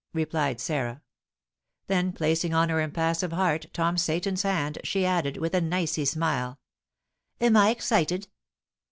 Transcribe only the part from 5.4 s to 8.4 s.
an icy smile, "Am I excited?"